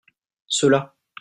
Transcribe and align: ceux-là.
ceux-là. 0.47 0.95